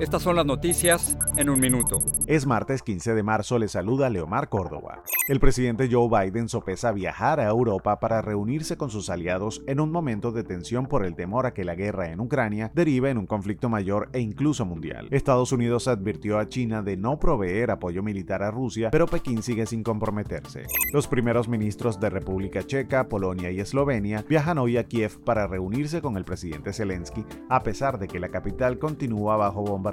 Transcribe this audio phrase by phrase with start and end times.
[0.00, 1.98] estas son las noticias en un minuto.
[2.26, 5.02] Es martes 15 de marzo, le saluda Leomar Córdoba.
[5.28, 9.92] El presidente Joe Biden sopesa viajar a Europa para reunirse con sus aliados en un
[9.92, 13.26] momento de tensión por el temor a que la guerra en Ucrania derive en un
[13.26, 15.08] conflicto mayor e incluso mundial.
[15.10, 19.66] Estados Unidos advirtió a China de no proveer apoyo militar a Rusia, pero Pekín sigue
[19.66, 20.64] sin comprometerse.
[20.94, 26.00] Los primeros ministros de República Checa, Polonia y Eslovenia viajan hoy a Kiev para reunirse
[26.00, 29.89] con el presidente Zelensky, a pesar de que la capital continúa bajo bombardeos.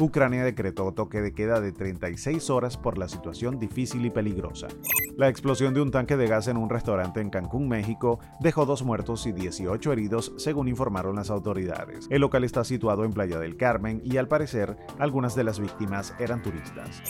[0.00, 4.68] Ucrania decretó toque de queda de 36 horas por la situación difícil y peligrosa.
[5.16, 8.82] La explosión de un tanque de gas en un restaurante en Cancún, México, dejó dos
[8.82, 12.06] muertos y 18 heridos, según informaron las autoridades.
[12.10, 16.14] El local está situado en Playa del Carmen y al parecer algunas de las víctimas
[16.18, 17.02] eran turistas.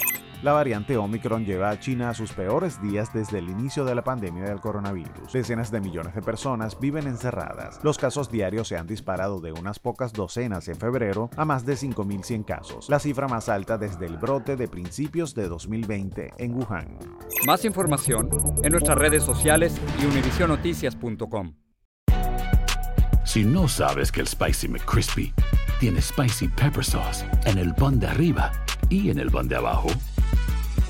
[0.44, 4.04] La variante Omicron lleva a China a sus peores días desde el inicio de la
[4.04, 5.32] pandemia del coronavirus.
[5.32, 7.80] Decenas de millones de personas viven encerradas.
[7.82, 11.76] Los casos diarios se han disparado de unas pocas docenas en febrero a más de
[11.76, 16.98] 5.100 casos, la cifra más alta desde el brote de principios de 2020 en Wuhan.
[17.46, 18.28] Más información
[18.62, 21.54] en nuestras redes sociales y univisionoticias.com.
[23.24, 25.32] Si no sabes que el Spicy McCrispy
[25.80, 28.52] tiene Spicy Pepper Sauce en el pan de arriba
[28.90, 29.88] y en el pan de abajo,